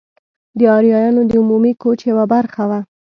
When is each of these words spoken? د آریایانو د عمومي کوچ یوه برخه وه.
د 0.59 0.61
آریایانو 0.77 1.21
د 1.27 1.31
عمومي 1.41 1.73
کوچ 1.81 1.99
یوه 2.11 2.25
برخه 2.33 2.63
وه. 2.69 2.79